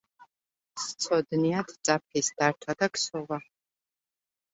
[0.83, 3.39] სცოდნიათ ძაფის დართვა და ქსოვა.